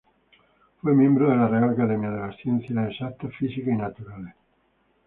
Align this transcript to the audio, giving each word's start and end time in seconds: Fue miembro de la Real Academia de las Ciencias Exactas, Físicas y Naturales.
Fue 0.81 0.95
miembro 0.95 1.29
de 1.29 1.35
la 1.35 1.47
Real 1.47 1.65
Academia 1.69 2.09
de 2.09 2.21
las 2.21 2.35
Ciencias 2.37 2.89
Exactas, 2.89 3.31
Físicas 3.37 3.67
y 3.71 3.77
Naturales. 3.77 4.33